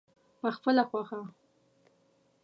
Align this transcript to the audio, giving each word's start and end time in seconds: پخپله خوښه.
پخپله 0.41 0.83
خوښه. 0.89 1.19